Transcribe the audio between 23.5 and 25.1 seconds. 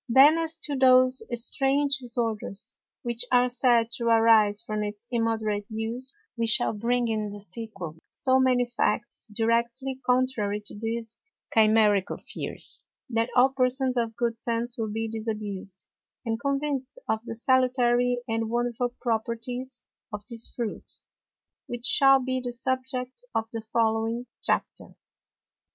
the following Chapter.